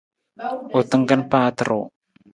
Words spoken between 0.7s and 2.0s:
U tangkang paata ruu.